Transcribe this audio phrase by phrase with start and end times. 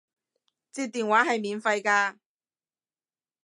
[0.71, 2.15] 接電話係免費㗎